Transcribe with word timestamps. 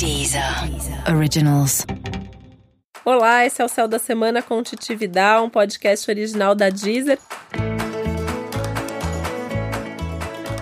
Deezer 0.00 0.42
Originals. 1.14 1.84
Olá, 3.04 3.44
esse 3.44 3.60
é 3.60 3.64
o 3.66 3.68
Céu 3.68 3.86
da 3.86 3.98
Semana 3.98 4.40
com 4.40 4.62
Titi 4.62 4.96
um 5.44 5.50
podcast 5.50 6.10
original 6.10 6.54
da 6.54 6.70
Deezer. 6.70 7.18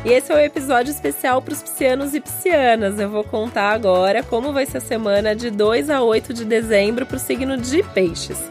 E 0.04 0.08
esse 0.08 0.32
é 0.32 0.34
o 0.34 0.38
um 0.38 0.40
episódio 0.40 0.90
especial 0.90 1.40
para 1.40 1.54
os 1.54 1.62
piscianos 1.62 2.16
e 2.16 2.20
piscianas. 2.20 2.98
Eu 2.98 3.08
vou 3.10 3.22
contar 3.22 3.70
agora 3.70 4.24
como 4.24 4.52
vai 4.52 4.66
ser 4.66 4.78
a 4.78 4.80
semana 4.80 5.36
de 5.36 5.50
2 5.52 5.88
a 5.88 6.02
8 6.02 6.34
de 6.34 6.44
dezembro 6.44 7.06
para 7.06 7.16
o 7.16 7.20
signo 7.20 7.56
de 7.56 7.84
Peixes. 7.94 8.50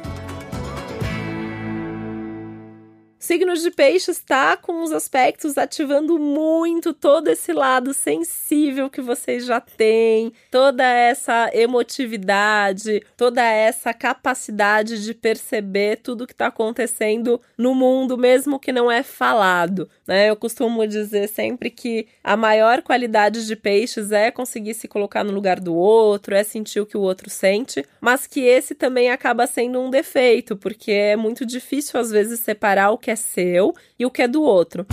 Signo 3.28 3.54
de 3.57 3.70
peixes 3.70 4.16
está 4.20 4.55
com 4.55 4.82
os 4.82 4.93
aspectos 4.93 5.57
ativando 5.57 6.18
muito 6.18 6.93
todo 6.93 7.28
esse 7.28 7.52
lado 7.52 7.93
sensível 7.93 8.89
que 8.89 9.02
vocês 9.02 9.46
já 9.46 9.60
têm, 9.60 10.32
toda 10.50 10.86
essa 10.86 11.52
emotividade, 11.54 13.04
toda 13.18 13.43
essa 13.43 13.93
capacidade 13.93 15.04
de 15.04 15.14
perceber 15.14 15.98
tudo 15.98 16.25
que 16.25 16.32
está 16.32 16.48
acontecendo 16.48 17.42
no 17.57 17.75
mundo, 17.75 18.18
mesmo 18.18 18.57
que 18.57 18.71
não 18.71 18.89
é 18.89 19.04
falado. 19.04 19.89
Né? 20.07 20.29
Eu 20.29 20.37
costumo 20.37 20.87
dizer 20.87 21.28
sempre 21.28 21.70
que 21.70 22.07
a 22.23 22.37
maior 22.37 22.82
qualidade 22.82 23.46
de 23.46 23.57
peixes 23.57 24.14
é 24.14 24.32
conseguir 24.32 24.73
se 24.73 24.87
colocar 24.87 25.25
no 25.25 25.34
lugar 25.34 25.59
do 25.59 25.75
outro, 25.75 26.34
é 26.34 26.46
sentir 26.46 26.79
o 26.79 26.86
que 26.86 26.96
o 26.96 27.01
outro 27.01 27.29
sente, 27.29 27.84
mas 28.00 28.25
que 28.25 28.39
esse 28.39 28.73
também 28.73 29.12
acaba 29.12 29.46
sendo 29.46 29.82
um 29.82 29.89
defeito, 29.89 30.56
porque 30.56 30.93
é 30.93 31.18
muito 31.18 31.46
difícil 31.46 32.00
às 32.00 32.09
vezes 32.09 32.39
separar 32.39 32.92
o 32.92 32.98
que 32.98 33.12
é 33.12 33.17
seu 33.17 33.73
e 34.00 34.06
o 34.06 34.12
que 34.12 34.22
é 34.22 34.28
do 34.28 34.42
outro. 34.42 34.86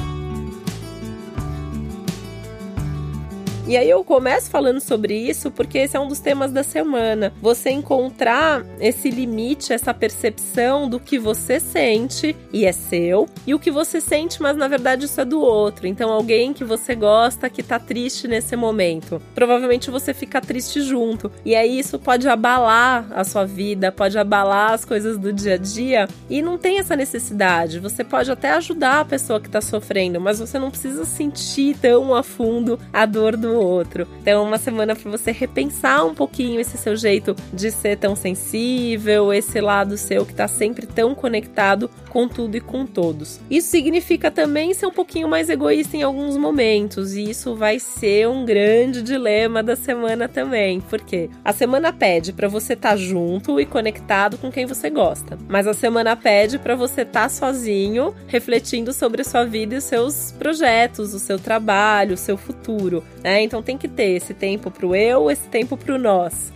E 3.67 3.79
aí 3.79 3.89
eu 3.89 4.05
começo 4.05 4.51
falando 4.51 4.79
sobre 4.79 5.17
isso 5.17 5.51
porque 5.51 5.79
esse 5.79 5.97
é 5.97 6.01
um 6.01 6.07
dos 6.07 6.21
temas 6.21 6.53
da 6.53 6.63
semana. 6.63 7.33
Você 7.41 7.71
encontrar 7.71 8.63
esse 8.79 9.09
limite, 9.09 9.73
essa 9.73 9.95
percepção 9.95 10.87
do 10.87 11.01
que 11.01 11.19
você 11.19 11.59
sente 11.59 12.37
e 12.53 12.67
é 12.67 12.73
seu, 12.73 13.27
e 13.47 13.55
o 13.55 13.59
que 13.59 13.71
você 13.71 14.03
sente, 14.03 14.43
mas 14.43 14.55
na 14.55 14.69
verdade 14.69 15.07
isso 15.07 15.19
é 15.19 15.25
do 15.25 15.41
outro. 15.41 15.87
Então 15.87 16.13
alguém 16.13 16.53
que 16.53 16.63
você 16.63 16.95
gosta 16.95 17.49
que 17.49 17.63
tá 17.63 17.79
triste 17.79 18.29
nesse 18.29 18.55
momento, 18.55 19.21
provavelmente 19.35 19.91
você 19.91 20.13
fica 20.13 20.43
triste 20.43 20.83
junto. 20.83 21.33
E 21.43 21.57
aí 21.57 21.79
isso 21.79 21.99
pode 21.99 22.29
abalar 22.29 23.07
a 23.15 23.25
sua 23.25 23.47
vida, 23.47 23.91
pode 23.91 24.19
abalar 24.19 24.73
as 24.73 24.85
coisas 24.85 25.17
do 25.17 25.33
dia 25.33 25.55
a 25.55 25.59
dia 25.59 26.07
e 26.29 26.43
não 26.43 26.59
tem 26.59 26.81
essa 26.81 26.95
necessidade. 26.95 27.81
Você 27.81 28.05
pode 28.05 28.31
até 28.31 28.51
ajudar 28.51 29.01
a 29.01 29.05
pessoa 29.07 29.41
que 29.41 29.49
tá 29.49 29.63
sofrendo, 29.63 30.21
mas 30.21 30.39
você 30.39 30.59
não 30.59 30.71
precisa 30.71 31.07
sentir 31.07 31.79
tão 31.79 32.15
a 32.15 32.23
fundo 32.23 32.79
a 32.93 33.07
dor 33.07 33.39
do 33.39 33.54
outro. 33.59 34.07
Então, 34.21 34.45
uma 34.45 34.59
semana 34.59 34.95
para 34.95 35.11
você 35.11 35.33
repensar 35.33 36.05
um 36.05 36.15
pouquinho 36.15 36.61
esse 36.61 36.77
seu 36.77 36.97
jeito 36.97 37.35
de 37.53 37.71
ser 37.71 37.97
tão 37.99 38.15
sensível, 38.15 39.33
esse 39.33 39.61
lado 39.61 39.97
seu 39.97 40.25
que 40.25 40.35
tá 40.35 40.49
sempre 40.49 40.87
tão 40.87 41.15
conectado 41.15 41.91
com 42.15 42.29
tudo 42.29 42.57
e 42.57 42.61
com 42.61 42.87
todos. 42.87 43.41
Isso 43.51 43.69
significa 43.69 44.31
também 44.31 44.73
ser 44.73 44.87
um 44.87 44.93
pouquinho 44.93 45.29
mais 45.29 45.51
egoísta 45.51 45.97
em 45.97 46.05
alguns 46.05 46.37
momentos, 46.37 47.17
e 47.17 47.29
isso 47.29 47.57
vai 47.57 47.81
ser 47.81 48.29
um 48.29 48.45
grande 48.45 49.03
dilema 49.03 49.65
da 49.65 49.75
semana 49.75 50.29
também, 50.29 50.81
porque 50.81 51.29
a 51.45 51.53
semana 51.53 51.93
pede 51.93 52.33
para 52.33 52.47
você 52.47 52.75
estar 52.75 52.91
tá 52.91 52.97
junto 52.97 53.59
e 53.59 53.67
conectado 53.67 54.39
com 54.39 54.53
quem 54.53 54.65
você 54.65 54.89
gosta, 54.89 55.37
mas 55.49 55.67
a 55.67 55.75
semana 55.75 56.15
pede 56.15 56.57
para 56.57 56.77
você 56.77 57.03
estar 57.03 57.23
tá 57.23 57.29
sozinho, 57.29 58.15
refletindo 58.29 58.93
sobre 58.93 59.23
a 59.23 59.25
sua 59.25 59.45
vida 59.45 59.75
e 59.75 59.79
os 59.79 59.85
seus 59.85 60.31
projetos, 60.39 61.15
o 61.15 61.19
seu 61.19 61.41
trabalho, 61.41 62.15
o 62.15 62.19
seu 62.19 62.37
futuro, 62.37 63.03
né? 63.25 63.43
Então 63.43 63.61
tem 63.61 63.77
que 63.77 63.89
ter 63.89 64.13
esse 64.13 64.33
tempo 64.33 64.71
pro 64.71 64.95
eu, 64.95 65.29
esse 65.33 65.49
tempo 65.49 65.77
pro 65.77 65.99
nós. 65.99 66.53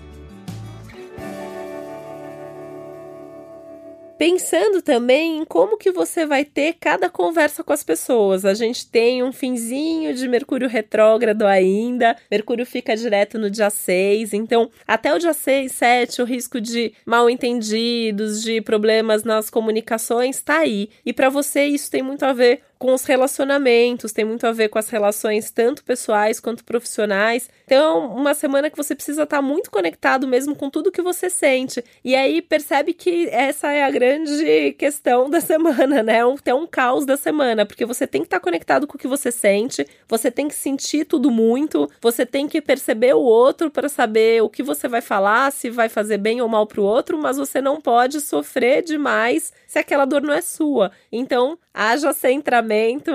Pensando 4.18 4.82
também 4.82 5.38
em 5.38 5.44
como 5.44 5.78
que 5.78 5.92
você 5.92 6.26
vai 6.26 6.44
ter 6.44 6.74
cada 6.80 7.08
conversa 7.08 7.62
com 7.62 7.72
as 7.72 7.84
pessoas. 7.84 8.44
A 8.44 8.52
gente 8.52 8.86
tem 8.86 9.22
um 9.22 9.32
finzinho 9.32 10.12
de 10.12 10.26
Mercúrio 10.26 10.68
retrógrado 10.68 11.46
ainda. 11.46 12.16
Mercúrio 12.30 12.66
fica 12.66 12.96
direto 12.96 13.38
no 13.38 13.48
dia 13.48 13.70
6, 13.70 14.34
então 14.34 14.68
até 14.86 15.14
o 15.14 15.18
dia 15.18 15.32
6, 15.32 15.70
7, 15.70 16.22
o 16.22 16.24
risco 16.24 16.60
de 16.60 16.92
mal 17.06 17.30
entendidos, 17.30 18.42
de 18.42 18.60
problemas 18.60 19.22
nas 19.22 19.48
comunicações 19.48 20.42
tá 20.42 20.58
aí. 20.58 20.90
E 21.06 21.12
para 21.12 21.28
você 21.28 21.64
isso 21.64 21.90
tem 21.90 22.02
muito 22.02 22.24
a 22.24 22.32
ver 22.32 22.62
com 22.78 22.94
os 22.94 23.04
relacionamentos, 23.04 24.12
tem 24.12 24.24
muito 24.24 24.46
a 24.46 24.52
ver 24.52 24.68
com 24.68 24.78
as 24.78 24.88
relações 24.88 25.50
tanto 25.50 25.82
pessoais 25.84 26.38
quanto 26.38 26.64
profissionais. 26.64 27.50
Então, 27.64 28.14
uma 28.14 28.34
semana 28.34 28.70
que 28.70 28.76
você 28.76 28.94
precisa 28.94 29.24
estar 29.24 29.42
muito 29.42 29.70
conectado 29.70 30.26
mesmo 30.28 30.54
com 30.54 30.70
tudo 30.70 30.92
que 30.92 31.02
você 31.02 31.28
sente. 31.28 31.84
E 32.04 32.14
aí 32.14 32.40
percebe 32.40 32.94
que 32.94 33.28
essa 33.30 33.72
é 33.72 33.84
a 33.84 33.90
grande 33.90 34.72
questão 34.78 35.28
da 35.28 35.40
semana, 35.42 36.02
né? 36.02 36.20
Até 36.22 36.54
um 36.54 36.66
caos 36.66 37.04
da 37.04 37.16
semana, 37.16 37.66
porque 37.66 37.84
você 37.84 38.06
tem 38.06 38.22
que 38.22 38.26
estar 38.26 38.40
conectado 38.40 38.86
com 38.86 38.96
o 38.96 38.98
que 38.98 39.08
você 39.08 39.32
sente, 39.32 39.86
você 40.08 40.30
tem 40.30 40.46
que 40.46 40.54
sentir 40.54 41.04
tudo 41.04 41.30
muito, 41.30 41.90
você 42.00 42.24
tem 42.24 42.46
que 42.46 42.60
perceber 42.60 43.14
o 43.14 43.20
outro 43.20 43.70
para 43.70 43.88
saber 43.88 44.42
o 44.42 44.48
que 44.48 44.62
você 44.62 44.86
vai 44.86 45.00
falar, 45.00 45.50
se 45.52 45.68
vai 45.68 45.88
fazer 45.88 46.18
bem 46.18 46.40
ou 46.40 46.48
mal 46.48 46.66
para 46.66 46.80
o 46.80 46.84
outro, 46.84 47.18
mas 47.18 47.36
você 47.36 47.60
não 47.60 47.80
pode 47.80 48.20
sofrer 48.20 48.82
demais 48.82 49.52
se 49.66 49.78
aquela 49.78 50.04
dor 50.04 50.22
não 50.22 50.32
é 50.32 50.40
sua. 50.40 50.90
Então, 51.12 51.58
haja 51.74 52.12
centramento, 52.12 52.67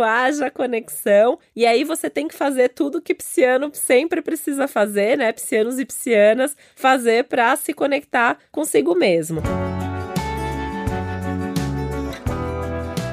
haja 0.03 0.49
conexão, 0.49 1.37
e 1.55 1.65
aí 1.65 1.83
você 1.83 2.09
tem 2.09 2.27
que 2.27 2.35
fazer 2.35 2.69
tudo 2.69 3.01
que 3.01 3.13
psiano 3.13 3.69
sempre 3.73 4.21
precisa 4.21 4.67
fazer, 4.67 5.17
né? 5.17 5.31
Psianos 5.31 5.79
e 5.79 5.85
psianas 5.85 6.55
fazer 6.75 7.25
para 7.25 7.55
se 7.55 7.73
conectar 7.73 8.37
consigo 8.51 8.95
mesmo. 8.95 9.41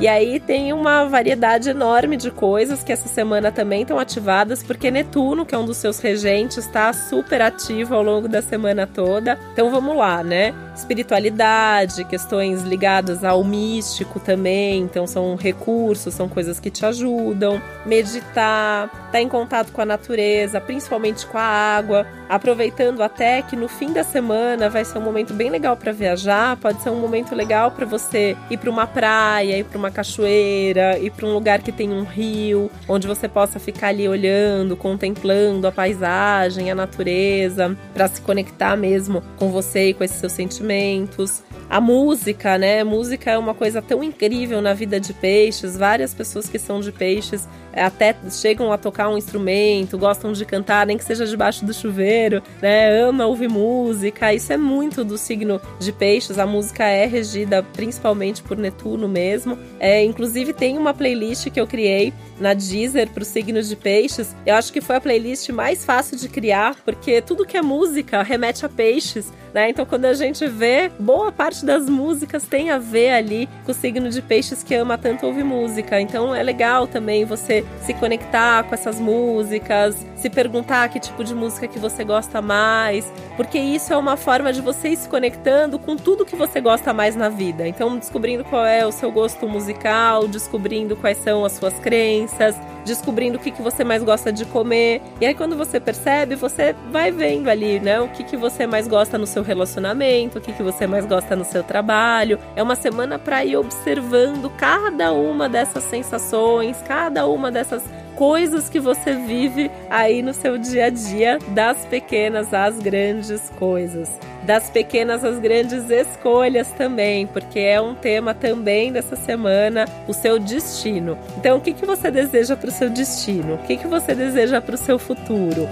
E 0.00 0.08
aí 0.08 0.40
tem 0.40 0.72
uma 0.72 1.04
variedade 1.04 1.68
enorme 1.68 2.16
de 2.16 2.30
coisas 2.30 2.82
que 2.82 2.90
essa 2.90 3.06
semana 3.06 3.52
também 3.52 3.82
estão 3.82 3.98
ativadas, 3.98 4.62
porque 4.62 4.90
Netuno, 4.90 5.44
que 5.44 5.54
é 5.54 5.58
um 5.58 5.66
dos 5.66 5.76
seus 5.76 6.00
regentes, 6.00 6.56
está 6.56 6.90
super 6.94 7.42
ativo 7.42 7.94
ao 7.94 8.02
longo 8.02 8.26
da 8.26 8.40
semana 8.40 8.86
toda. 8.86 9.38
Então 9.52 9.70
vamos 9.70 9.94
lá, 9.94 10.24
né? 10.24 10.54
Espiritualidade, 10.80 12.04
questões 12.06 12.62
ligadas 12.62 13.22
ao 13.22 13.44
místico 13.44 14.18
também, 14.18 14.80
então 14.80 15.06
são 15.06 15.36
recursos, 15.36 16.14
são 16.14 16.26
coisas 16.26 16.58
que 16.58 16.70
te 16.70 16.86
ajudam. 16.86 17.60
Meditar, 17.84 18.86
estar 18.86 18.88
tá 19.12 19.20
em 19.20 19.28
contato 19.28 19.72
com 19.72 19.82
a 19.82 19.84
natureza, 19.84 20.58
principalmente 20.58 21.26
com 21.26 21.36
a 21.36 21.42
água, 21.42 22.06
aproveitando 22.30 23.02
até 23.02 23.42
que 23.42 23.56
no 23.56 23.68
fim 23.68 23.92
da 23.92 24.02
semana 24.02 24.70
vai 24.70 24.84
ser 24.84 24.98
um 24.98 25.02
momento 25.02 25.34
bem 25.34 25.50
legal 25.50 25.76
para 25.76 25.92
viajar, 25.92 26.56
pode 26.56 26.82
ser 26.82 26.88
um 26.88 26.98
momento 26.98 27.34
legal 27.34 27.72
para 27.72 27.84
você 27.84 28.36
ir 28.48 28.56
para 28.56 28.70
uma 28.70 28.86
praia, 28.86 29.58
ir 29.58 29.64
para 29.64 29.76
uma 29.76 29.90
cachoeira, 29.90 30.98
ir 30.98 31.10
para 31.10 31.26
um 31.26 31.34
lugar 31.34 31.60
que 31.60 31.72
tem 31.72 31.92
um 31.92 32.04
rio, 32.04 32.70
onde 32.88 33.06
você 33.06 33.28
possa 33.28 33.58
ficar 33.58 33.88
ali 33.88 34.08
olhando, 34.08 34.76
contemplando 34.76 35.66
a 35.66 35.72
paisagem, 35.72 36.70
a 36.70 36.74
natureza, 36.74 37.76
para 37.92 38.08
se 38.08 38.22
conectar 38.22 38.76
mesmo 38.76 39.22
com 39.36 39.50
você 39.50 39.90
e 39.90 39.94
com 39.94 40.04
esses 40.04 40.16
seus 40.16 40.32
sentimentos. 40.70 41.42
A 41.68 41.80
música, 41.80 42.58
né? 42.58 42.82
música 42.82 43.30
é 43.30 43.38
uma 43.38 43.54
coisa 43.54 43.80
tão 43.80 44.02
incrível 44.02 44.60
na 44.60 44.74
vida 44.74 44.98
de 44.98 45.12
peixes. 45.12 45.76
Várias 45.76 46.14
pessoas 46.14 46.48
que 46.48 46.58
são 46.58 46.80
de 46.80 46.90
peixes 46.90 47.48
até 47.72 48.16
chegam 48.30 48.72
a 48.72 48.78
tocar 48.78 49.08
um 49.08 49.16
instrumento, 49.16 49.96
gostam 49.96 50.32
de 50.32 50.44
cantar, 50.44 50.86
nem 50.86 50.98
que 50.98 51.04
seja 51.04 51.26
debaixo 51.26 51.64
do 51.64 51.72
chuveiro, 51.72 52.42
né? 52.60 53.00
Ama 53.00 53.26
ouvir 53.26 53.48
música. 53.48 54.34
Isso 54.34 54.52
é 54.52 54.56
muito 54.56 55.04
do 55.04 55.16
signo 55.16 55.60
de 55.78 55.92
peixes. 55.92 56.38
A 56.38 56.46
música 56.46 56.84
é 56.84 57.06
regida 57.06 57.62
principalmente 57.62 58.42
por 58.42 58.56
Netuno 58.56 59.08
mesmo. 59.08 59.56
É, 59.78 60.02
inclusive 60.04 60.52
tem 60.52 60.76
uma 60.76 60.92
playlist 60.92 61.50
que 61.50 61.60
eu 61.60 61.66
criei 61.66 62.12
na 62.40 62.54
Deezer 62.54 63.08
para 63.10 63.22
o 63.22 63.26
signo 63.26 63.62
de 63.62 63.76
peixes. 63.76 64.34
Eu 64.44 64.54
acho 64.54 64.72
que 64.72 64.80
foi 64.80 64.96
a 64.96 65.00
playlist 65.00 65.48
mais 65.50 65.84
fácil 65.84 66.16
de 66.16 66.28
criar, 66.28 66.74
porque 66.84 67.20
tudo 67.20 67.46
que 67.46 67.56
é 67.56 67.62
música 67.62 68.22
remete 68.22 68.64
a 68.64 68.68
peixes, 68.68 69.32
né? 69.54 69.70
Então 69.70 69.84
quando 69.84 70.06
a 70.06 70.14
gente 70.14 70.46
vê, 70.60 70.90
boa 70.98 71.32
parte 71.32 71.64
das 71.64 71.88
músicas 71.88 72.44
tem 72.44 72.68
a 72.68 72.76
ver 72.76 73.12
ali 73.12 73.48
com 73.64 73.72
o 73.72 73.74
signo 73.74 74.10
de 74.10 74.20
peixes 74.20 74.62
que 74.62 74.74
ama 74.74 74.98
tanto 74.98 75.24
ouvir 75.24 75.42
música. 75.42 75.98
Então 75.98 76.34
é 76.34 76.42
legal 76.42 76.86
também 76.86 77.24
você 77.24 77.64
se 77.80 77.94
conectar 77.94 78.64
com 78.64 78.74
essas 78.74 79.00
músicas, 79.00 80.06
se 80.16 80.28
perguntar 80.28 80.86
que 80.90 81.00
tipo 81.00 81.24
de 81.24 81.34
música 81.34 81.66
que 81.66 81.78
você 81.78 82.04
gosta 82.04 82.42
mais, 82.42 83.10
porque 83.38 83.58
isso 83.58 83.90
é 83.90 83.96
uma 83.96 84.18
forma 84.18 84.52
de 84.52 84.60
você 84.60 84.90
ir 84.90 84.96
se 84.96 85.08
conectando 85.08 85.78
com 85.78 85.96
tudo 85.96 86.26
que 86.26 86.36
você 86.36 86.60
gosta 86.60 86.92
mais 86.92 87.16
na 87.16 87.30
vida. 87.30 87.66
Então, 87.66 87.96
descobrindo 87.96 88.44
qual 88.44 88.66
é 88.66 88.86
o 88.86 88.92
seu 88.92 89.10
gosto 89.10 89.48
musical, 89.48 90.28
descobrindo 90.28 90.94
quais 90.94 91.16
são 91.16 91.42
as 91.42 91.52
suas 91.52 91.72
crenças, 91.78 92.54
descobrindo 92.84 93.36
o 93.36 93.40
que, 93.40 93.50
que 93.50 93.62
você 93.62 93.84
mais 93.84 94.02
gosta 94.02 94.32
de 94.32 94.44
comer. 94.44 95.02
E 95.20 95.26
aí, 95.26 95.34
quando 95.34 95.56
você 95.56 95.78
percebe, 95.80 96.34
você 96.34 96.74
vai 96.90 97.10
vendo 97.10 97.48
ali, 97.48 97.80
né, 97.80 98.00
o 98.00 98.08
que, 98.08 98.24
que 98.24 98.36
você 98.36 98.66
mais 98.66 98.86
gosta 98.86 99.18
no 99.18 99.26
seu 99.26 99.42
relacionamento, 99.42 100.38
o 100.38 100.40
que, 100.40 100.52
que 100.52 100.62
você 100.62 100.86
mais 100.86 101.06
gosta 101.06 101.36
no 101.36 101.44
seu 101.44 101.62
trabalho. 101.62 102.38
É 102.56 102.62
uma 102.62 102.74
semana 102.74 103.18
para 103.18 103.44
ir 103.44 103.56
observando 103.56 104.50
cada 104.56 105.12
uma 105.12 105.48
dessas 105.48 105.84
sensações, 105.84 106.76
cada 106.86 107.26
uma 107.26 107.50
dessas 107.50 107.82
coisas 108.20 108.68
que 108.68 108.78
você 108.78 109.14
vive 109.14 109.70
aí 109.88 110.20
no 110.20 110.34
seu 110.34 110.58
dia 110.58 110.84
a 110.84 110.90
dia, 110.90 111.38
das 111.54 111.86
pequenas 111.86 112.52
às 112.52 112.78
grandes 112.78 113.48
coisas 113.58 114.10
das 114.42 114.68
pequenas 114.70 115.22
às 115.22 115.38
grandes 115.38 115.88
escolhas 115.90 116.72
também, 116.72 117.26
porque 117.26 117.58
é 117.58 117.80
um 117.80 117.94
tema 117.94 118.34
também 118.34 118.90
dessa 118.90 119.14
semana, 119.14 119.84
o 120.08 120.14
seu 120.14 120.38
destino. 120.38 121.16
Então, 121.36 121.58
o 121.58 121.60
que, 121.60 121.72
que 121.72 121.86
você 121.86 122.10
deseja 122.10 122.56
para 122.56 122.68
o 122.68 122.72
seu 122.72 122.90
destino? 122.90 123.54
O 123.54 123.58
que, 123.58 123.76
que 123.76 123.86
você 123.86 124.14
deseja 124.14 124.60
para 124.60 124.74
o 124.74 124.78
seu 124.78 124.98
futuro? 124.98 125.68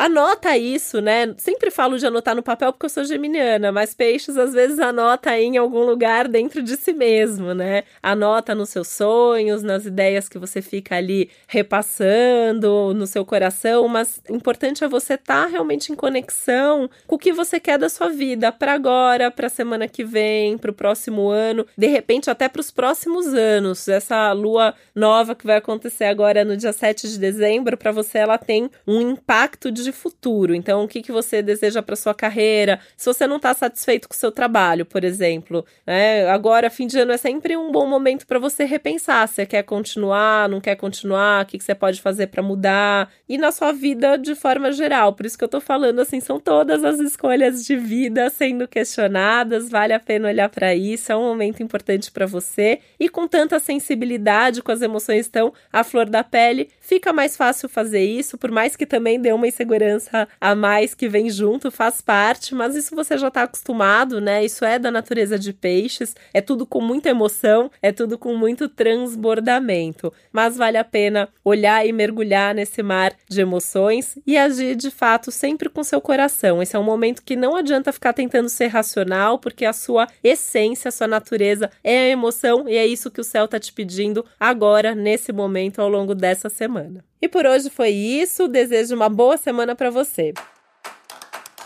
Anota 0.00 0.56
isso, 0.56 0.98
né? 1.02 1.34
Sempre 1.36 1.70
falo 1.70 1.98
de 1.98 2.06
anotar 2.06 2.34
no 2.34 2.42
papel 2.42 2.72
porque 2.72 2.86
eu 2.86 2.90
sou 2.90 3.04
geminiana, 3.04 3.70
mas 3.70 3.92
peixes 3.92 4.34
às 4.38 4.54
vezes 4.54 4.78
anota 4.78 5.38
em 5.38 5.58
algum 5.58 5.84
lugar 5.84 6.26
dentro 6.26 6.62
de 6.62 6.74
si 6.78 6.94
mesmo, 6.94 7.52
né? 7.52 7.82
Anota 8.02 8.54
nos 8.54 8.70
seus 8.70 8.88
sonhos, 8.88 9.62
nas 9.62 9.84
ideias 9.84 10.26
que 10.26 10.38
você 10.38 10.62
fica 10.62 10.96
ali 10.96 11.28
repassando 11.46 12.94
no 12.94 13.06
seu 13.06 13.26
coração, 13.26 13.86
mas 13.88 14.22
importante 14.30 14.82
é 14.82 14.88
você 14.88 15.16
estar 15.16 15.44
tá 15.44 15.50
realmente 15.50 15.92
em 15.92 15.94
conexão 15.94 16.88
com 17.06 17.16
o 17.16 17.18
que 17.18 17.30
você 17.30 17.60
quer 17.60 17.76
da 17.78 17.90
sua 17.90 18.08
vida 18.08 18.50
para 18.50 18.72
agora, 18.72 19.30
para 19.30 19.48
a 19.48 19.50
semana 19.50 19.86
que 19.86 20.02
vem, 20.02 20.56
para 20.56 20.70
o 20.70 20.74
próximo 20.74 21.28
ano, 21.28 21.66
de 21.76 21.88
repente 21.88 22.30
até 22.30 22.48
para 22.48 22.60
os 22.60 22.70
próximos 22.70 23.34
anos. 23.34 23.86
Essa 23.86 24.32
lua 24.32 24.72
nova 24.94 25.34
que 25.34 25.46
vai 25.46 25.58
acontecer 25.58 26.04
agora 26.04 26.42
no 26.42 26.56
dia 26.56 26.72
7 26.72 27.06
de 27.06 27.18
dezembro, 27.18 27.76
para 27.76 27.92
você 27.92 28.16
ela 28.16 28.38
tem 28.38 28.70
um 28.86 29.02
impacto 29.02 29.70
de 29.70 29.89
de 29.90 29.96
futuro. 29.96 30.54
Então, 30.54 30.84
o 30.84 30.88
que, 30.88 31.02
que 31.02 31.12
você 31.12 31.42
deseja 31.42 31.82
para 31.82 31.96
sua 31.96 32.14
carreira? 32.14 32.80
Se 32.96 33.06
você 33.06 33.26
não 33.26 33.36
está 33.36 33.52
satisfeito 33.52 34.08
com 34.08 34.14
o 34.14 34.16
seu 34.16 34.32
trabalho, 34.32 34.86
por 34.86 35.04
exemplo, 35.04 35.64
né? 35.86 36.28
Agora, 36.28 36.70
fim 36.70 36.86
de 36.86 36.98
ano 36.98 37.12
é 37.12 37.16
sempre 37.16 37.56
um 37.56 37.70
bom 37.70 37.86
momento 37.86 38.26
para 38.26 38.38
você 38.38 38.64
repensar. 38.64 39.26
Você 39.28 39.44
quer 39.44 39.62
continuar, 39.62 40.48
não 40.48 40.60
quer 40.60 40.76
continuar? 40.76 41.44
O 41.44 41.46
que, 41.46 41.58
que 41.58 41.64
você 41.64 41.74
pode 41.74 42.00
fazer 42.00 42.28
para 42.28 42.42
mudar? 42.42 43.10
E 43.28 43.36
na 43.36 43.52
sua 43.52 43.72
vida 43.72 44.16
de 44.16 44.34
forma 44.34 44.72
geral. 44.72 45.12
Por 45.12 45.26
isso 45.26 45.36
que 45.36 45.44
eu 45.44 45.46
estou 45.46 45.60
falando 45.60 46.00
assim, 46.00 46.20
são 46.20 46.38
todas 46.38 46.84
as 46.84 46.98
escolhas 47.00 47.64
de 47.64 47.76
vida 47.76 48.30
sendo 48.30 48.66
questionadas. 48.68 49.68
Vale 49.68 49.92
a 49.92 50.00
pena 50.00 50.28
olhar 50.28 50.48
para 50.48 50.74
isso. 50.74 51.12
É 51.12 51.16
um 51.16 51.22
momento 51.22 51.62
importante 51.62 52.10
para 52.10 52.26
você. 52.26 52.80
E 52.98 53.08
com 53.08 53.26
tanta 53.26 53.58
sensibilidade, 53.58 54.62
com 54.62 54.72
as 54.72 54.82
emoções 54.82 55.28
tão 55.28 55.52
à 55.72 55.82
flor 55.82 56.08
da 56.08 56.22
pele, 56.22 56.68
fica 56.80 57.12
mais 57.12 57.36
fácil 57.36 57.68
fazer 57.68 58.04
isso, 58.04 58.38
por 58.38 58.50
mais 58.50 58.76
que 58.76 58.86
também 58.86 59.20
dê 59.20 59.32
uma 59.32 59.48
insegurança 59.48 59.79
insegurança 59.80 60.28
a 60.40 60.54
mais 60.54 60.94
que 60.94 61.08
vem 61.08 61.30
junto, 61.30 61.70
faz 61.70 62.00
parte, 62.00 62.54
mas 62.54 62.76
isso 62.76 62.94
você 62.94 63.16
já 63.16 63.28
está 63.28 63.44
acostumado, 63.44 64.20
né? 64.20 64.44
Isso 64.44 64.64
é 64.64 64.78
da 64.78 64.90
natureza 64.90 65.38
de 65.38 65.52
peixes, 65.52 66.14
é 66.32 66.40
tudo 66.40 66.66
com 66.66 66.80
muita 66.80 67.08
emoção, 67.08 67.70
é 67.80 67.90
tudo 67.90 68.18
com 68.18 68.36
muito 68.36 68.68
transbordamento. 68.68 70.12
Mas 70.32 70.56
vale 70.56 70.76
a 70.76 70.84
pena 70.84 71.28
olhar 71.44 71.86
e 71.86 71.92
mergulhar 71.92 72.54
nesse 72.54 72.82
mar 72.82 73.12
de 73.28 73.40
emoções 73.40 74.18
e 74.26 74.36
agir 74.36 74.76
de 74.76 74.90
fato 74.90 75.30
sempre 75.30 75.68
com 75.68 75.82
seu 75.82 76.00
coração. 76.00 76.62
Esse 76.62 76.76
é 76.76 76.78
um 76.78 76.84
momento 76.84 77.22
que 77.22 77.36
não 77.36 77.56
adianta 77.56 77.92
ficar 77.92 78.12
tentando 78.12 78.48
ser 78.48 78.66
racional, 78.68 79.38
porque 79.38 79.64
a 79.64 79.72
sua 79.72 80.06
essência, 80.22 80.88
a 80.88 80.92
sua 80.92 81.06
natureza 81.06 81.70
é 81.82 81.98
a 81.98 82.08
emoção 82.08 82.68
e 82.68 82.76
é 82.76 82.86
isso 82.86 83.10
que 83.10 83.20
o 83.20 83.24
céu 83.24 83.46
está 83.46 83.58
te 83.58 83.72
pedindo 83.72 84.24
agora, 84.38 84.94
nesse 84.94 85.32
momento, 85.32 85.80
ao 85.80 85.88
longo 85.88 86.14
dessa 86.14 86.48
semana. 86.48 87.09
E 87.22 87.28
por 87.28 87.46
hoje 87.46 87.68
foi 87.70 87.90
isso. 87.90 88.48
Desejo 88.48 88.94
uma 88.94 89.08
boa 89.08 89.36
semana 89.36 89.74
para 89.74 89.90
você. 89.90 90.32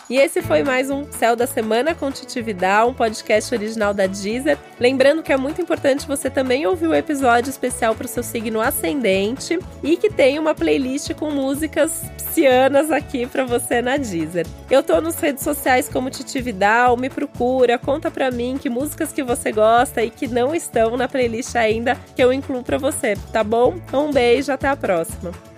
E 0.07 0.17
esse 0.17 0.39
foi 0.39 0.63
mais 0.63 0.91
um 0.91 1.11
Céu 1.11 1.35
da 1.35 1.47
Semana 1.47 1.95
com 1.95 2.11
Titividade, 2.11 2.87
um 2.87 2.93
podcast 2.93 3.53
original 3.55 3.91
da 3.91 4.05
Deezer. 4.05 4.55
Lembrando 4.79 5.23
que 5.23 5.33
é 5.33 5.37
muito 5.37 5.59
importante 5.59 6.05
você 6.05 6.29
também 6.29 6.67
ouvir 6.67 6.85
o 6.85 6.91
um 6.91 6.93
episódio 6.93 7.49
especial 7.49 7.95
para 7.95 8.05
o 8.05 8.07
seu 8.07 8.21
signo 8.21 8.61
ascendente 8.61 9.57
e 9.81 9.97
que 9.97 10.11
tem 10.11 10.37
uma 10.37 10.53
playlist 10.53 11.11
com 11.15 11.31
músicas 11.31 12.03
psianas 12.17 12.91
aqui 12.91 13.25
para 13.25 13.45
você 13.45 13.81
na 13.81 13.97
Deezer. 13.97 14.45
Eu 14.69 14.83
tô 14.83 15.01
nas 15.01 15.19
redes 15.19 15.43
sociais 15.43 15.89
como 15.89 16.11
Titividal, 16.11 16.95
me 16.95 17.09
procura, 17.09 17.79
conta 17.79 18.11
para 18.11 18.29
mim 18.29 18.59
que 18.61 18.69
músicas 18.69 19.11
que 19.11 19.23
você 19.23 19.51
gosta 19.51 20.03
e 20.03 20.11
que 20.11 20.27
não 20.27 20.53
estão 20.53 20.95
na 20.95 21.07
playlist 21.07 21.55
ainda 21.55 21.97
que 22.15 22.23
eu 22.23 22.31
incluo 22.31 22.61
para 22.61 22.77
você, 22.77 23.17
tá 23.33 23.43
bom? 23.43 23.73
Um 23.91 24.11
beijo, 24.11 24.51
até 24.51 24.67
a 24.67 24.75
próxima. 24.75 25.54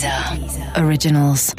Deezer. 0.00 0.72
Originals. 0.76 1.54